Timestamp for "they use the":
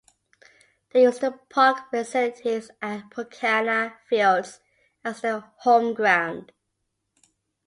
0.93-1.33